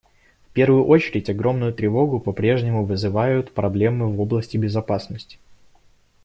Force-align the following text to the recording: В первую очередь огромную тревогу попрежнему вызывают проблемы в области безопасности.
В 0.47 0.49
первую 0.53 0.85
очередь 0.85 1.29
огромную 1.29 1.75
тревогу 1.75 2.19
попрежнему 2.19 2.83
вызывают 2.85 3.53
проблемы 3.53 4.11
в 4.11 4.19
области 4.19 4.57
безопасности. 4.57 5.37